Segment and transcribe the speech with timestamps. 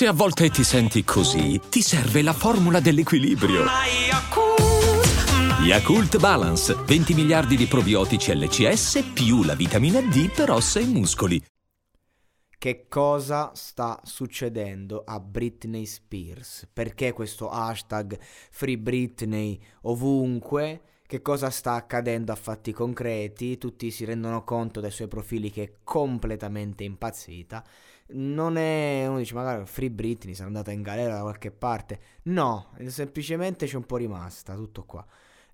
[0.00, 3.66] Se a volte ti senti così, ti serve la formula dell'equilibrio.
[5.62, 11.44] Yakult Balance, 20 miliardi di probiotici LCS più la vitamina D per ossa e muscoli.
[12.48, 16.66] Che cosa sta succedendo a Britney Spears?
[16.72, 18.18] Perché questo hashtag
[18.50, 20.80] Free Britney ovunque?
[21.06, 23.58] Che cosa sta accadendo a fatti concreti?
[23.58, 27.62] Tutti si rendono conto dai suoi profili che è completamente impazzita.
[28.12, 32.00] Non è, uno dice magari Free Britney sarà andata in galera da qualche parte.
[32.24, 35.06] No, semplicemente c'è un po' rimasta, tutto qua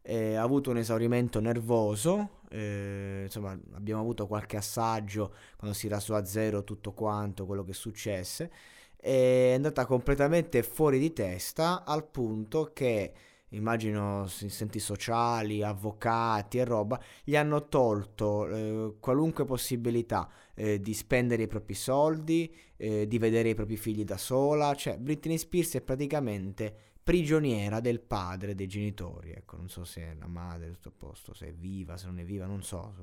[0.06, 6.14] eh, ha avuto un esaurimento nervoso, eh, insomma abbiamo avuto qualche assaggio quando si rasò
[6.14, 8.50] a zero tutto quanto quello che successe,
[8.96, 13.12] è andata completamente fuori di testa al punto che
[13.50, 21.44] immagino assistenti sociali, avvocati e roba, gli hanno tolto eh, qualunque possibilità eh, di spendere
[21.44, 25.80] i propri soldi, eh, di vedere i propri figli da sola, cioè Britney Spears è
[25.80, 26.74] praticamente
[27.06, 29.30] prigioniera del padre, dei genitori.
[29.30, 32.18] Ecco, non so se è la madre, tutto a posto, se è viva, se non
[32.18, 32.94] è viva, non so,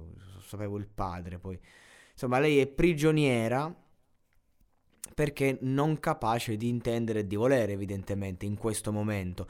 [0.41, 1.57] sapevo il padre poi.
[2.11, 3.73] Insomma, lei è prigioniera
[5.13, 9.47] perché non capace di intendere e di volere, evidentemente, in questo momento.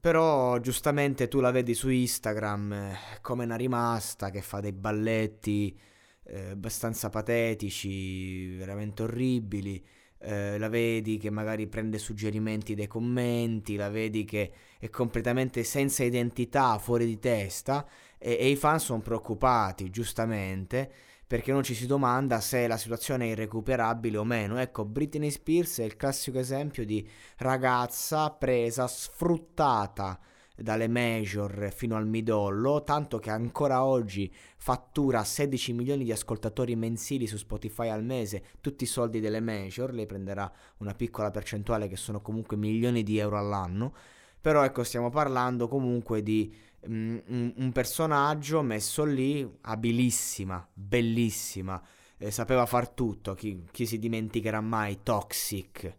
[0.00, 5.78] Però giustamente tu la vedi su Instagram eh, come una rimasta che fa dei balletti
[6.24, 9.84] eh, abbastanza patetici, veramente orribili.
[10.22, 16.02] Eh, la vedi che magari prende suggerimenti dai commenti, la vedi che è completamente senza
[16.04, 17.86] identità, fuori di testa
[18.18, 20.92] e, e i fan sono preoccupati, giustamente,
[21.30, 24.58] perché non ci si domanda se la situazione è irrecuperabile o meno.
[24.58, 30.18] Ecco, Britney Spears è il classico esempio di ragazza presa, sfruttata
[30.56, 37.28] dalle major fino al midollo, tanto che ancora oggi fattura 16 milioni di ascoltatori mensili
[37.28, 41.94] su Spotify al mese, tutti i soldi delle major, lei prenderà una piccola percentuale che
[41.94, 43.94] sono comunque milioni di euro all'anno,
[44.40, 46.54] però ecco stiamo parlando comunque di
[46.88, 47.18] mm,
[47.56, 51.80] un personaggio messo lì, abilissima, bellissima,
[52.16, 55.96] eh, sapeva far tutto, chi, chi si dimenticherà mai, Toxic,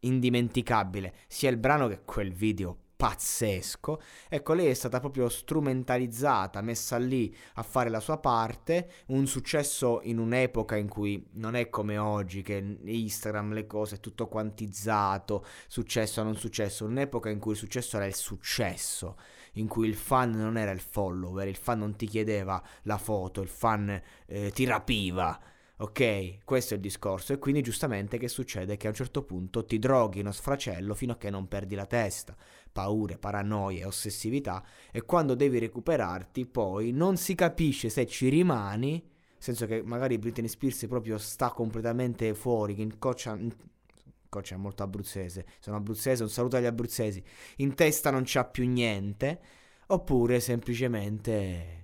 [0.00, 4.00] indimenticabile, sia il brano che quel video pazzesco.
[4.30, 10.00] Ecco, lei è stata proprio strumentalizzata, messa lì a fare la sua parte, un successo
[10.04, 15.44] in un'epoca in cui non è come oggi che Instagram le cose è tutto quantizzato,
[15.66, 19.18] successo o non successo, un'epoca in cui il successo era il successo,
[19.54, 23.42] in cui il fan non era il follower, il fan non ti chiedeva la foto,
[23.42, 25.38] il fan eh, ti rapiva.
[25.76, 28.76] Ok, questo è il discorso e quindi giustamente che succede?
[28.76, 31.84] Che a un certo punto ti droghi uno sfracello fino a che non perdi la
[31.84, 32.36] testa
[32.74, 39.02] paure, paranoie, ossessività e quando devi recuperarti poi non si capisce se ci rimani, nel
[39.38, 45.76] senso che magari Britney Spears proprio sta completamente fuori, in coccia è molto abruzzese, sono
[45.76, 47.22] abruzzese, un saluto agli abruzzesi,
[47.58, 49.40] in testa non c'ha più niente,
[49.86, 51.83] oppure semplicemente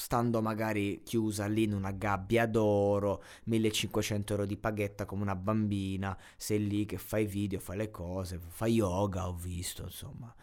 [0.00, 6.16] stando magari chiusa lì in una gabbia d'oro, 1500 euro di paghetta come una bambina,
[6.38, 10.34] sei lì che fai video, fai le cose, fai yoga, ho visto, insomma.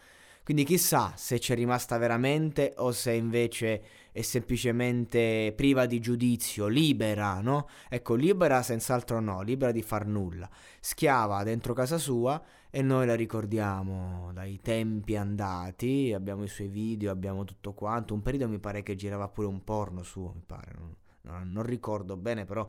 [0.48, 7.42] Quindi chissà se c'è rimasta veramente o se invece è semplicemente priva di giudizio, libera,
[7.42, 7.68] no?
[7.90, 10.48] Ecco, libera senz'altro no, libera di far nulla.
[10.80, 17.10] Schiava dentro casa sua e noi la ricordiamo dai tempi andati, abbiamo i suoi video,
[17.10, 18.14] abbiamo tutto quanto.
[18.14, 21.62] Un periodo mi pare che girava pure un porno suo, mi pare, non, non, non
[21.62, 22.66] ricordo bene, però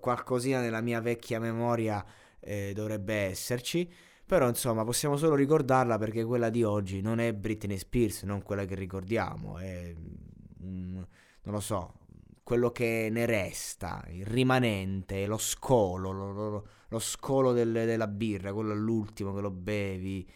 [0.00, 2.04] qualcosina nella mia vecchia memoria
[2.40, 4.10] eh, dovrebbe esserci.
[4.26, 8.64] Però insomma possiamo solo ricordarla perché quella di oggi non è Britney Spears, non quella
[8.64, 10.96] che ricordiamo, è mm,
[11.42, 11.94] non lo so,
[12.42, 18.52] quello che ne resta, il rimanente, lo scolo, lo, lo, lo scolo del, della birra,
[18.52, 20.28] quello all'ultimo che lo bevi,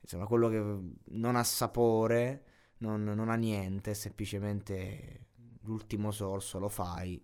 [0.00, 0.78] insomma quello che
[1.16, 2.44] non ha sapore,
[2.78, 5.26] non, non ha niente, semplicemente
[5.62, 7.22] l'ultimo sorso lo fai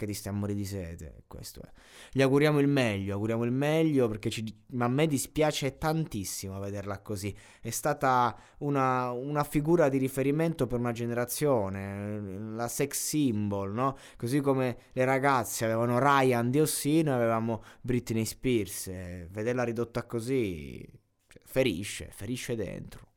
[0.00, 1.24] perché ti stai a morire di sete.
[1.26, 1.68] Questo è.
[2.10, 4.44] Gli auguriamo il meglio, auguriamo il meglio perché ci,
[4.78, 7.34] a me dispiace tantissimo vederla così.
[7.60, 13.96] È stata una, una, figura di riferimento per una generazione, la sex symbol, no?
[14.16, 18.86] Così come le ragazze avevano Ryan Diossino e avevamo Britney Spears.
[19.28, 20.86] Vederla ridotta così
[21.28, 23.08] cioè, ferisce, ferisce dentro.